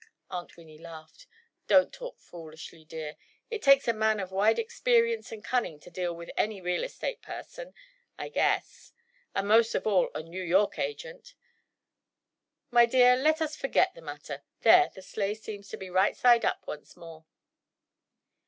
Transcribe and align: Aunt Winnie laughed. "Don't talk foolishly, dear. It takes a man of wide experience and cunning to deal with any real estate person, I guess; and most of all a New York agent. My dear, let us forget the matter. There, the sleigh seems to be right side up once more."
Aunt 0.31 0.57
Winnie 0.57 0.79
laughed. 0.79 1.27
"Don't 1.67 1.93
talk 1.93 2.17
foolishly, 2.17 2.83
dear. 2.83 3.17
It 3.51 3.61
takes 3.61 3.87
a 3.87 3.93
man 3.93 4.19
of 4.19 4.31
wide 4.31 4.57
experience 4.57 5.31
and 5.31 5.43
cunning 5.43 5.79
to 5.79 5.91
deal 5.91 6.15
with 6.15 6.31
any 6.35 6.59
real 6.59 6.83
estate 6.83 7.21
person, 7.21 7.75
I 8.17 8.29
guess; 8.29 8.93
and 9.35 9.47
most 9.47 9.75
of 9.75 9.85
all 9.85 10.09
a 10.15 10.23
New 10.23 10.41
York 10.41 10.79
agent. 10.79 11.35
My 12.71 12.87
dear, 12.87 13.15
let 13.15 13.43
us 13.43 13.55
forget 13.55 13.93
the 13.93 14.01
matter. 14.01 14.41
There, 14.61 14.89
the 14.91 15.03
sleigh 15.03 15.35
seems 15.35 15.69
to 15.69 15.77
be 15.77 15.91
right 15.91 16.17
side 16.17 16.45
up 16.45 16.65
once 16.65 16.97
more." 16.97 17.25